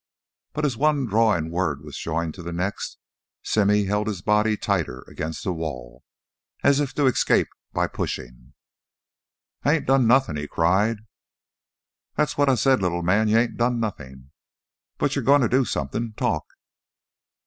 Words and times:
But 0.53 0.65
as 0.65 0.75
one 0.75 1.05
drawling 1.05 1.51
word 1.51 1.83
was 1.83 1.95
joined 1.95 2.33
to 2.33 2.41
the 2.41 2.51
next, 2.51 2.97
Simmy 3.43 3.85
held 3.85 4.07
his 4.07 4.23
body 4.23 4.57
tighter 4.57 5.03
against 5.07 5.43
the 5.43 5.53
wall, 5.53 6.03
as 6.63 6.79
if 6.79 6.95
to 6.95 7.05
escape 7.05 7.49
by 7.71 7.85
pushing. 7.85 8.53
"I 9.63 9.73
ain't 9.75 9.85
done 9.85 10.07
nothin'!" 10.07 10.37
he 10.37 10.47
cried. 10.47 11.05
"That's 12.15 12.35
what 12.35 12.49
I 12.49 12.55
said, 12.55 12.81
little 12.81 13.03
man. 13.03 13.27
You 13.27 13.37
ain't 13.37 13.57
done 13.57 13.79
nothin'. 13.79 14.31
But 14.97 15.15
you're 15.15 15.23
goin' 15.23 15.41
to 15.41 15.47
do 15.47 15.65
somethin' 15.65 16.13
talk!" 16.17 16.47